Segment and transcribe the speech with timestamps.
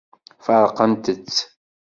[0.45, 1.37] Feṛqent-tt.